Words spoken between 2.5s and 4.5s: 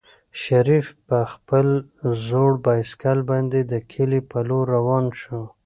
بایسکل باندې د کلي په